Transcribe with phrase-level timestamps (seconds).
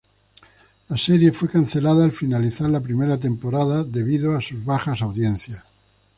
[0.89, 5.61] La serie fue cancelada al finalizar la primera temporada debido a sus bajas audiencias.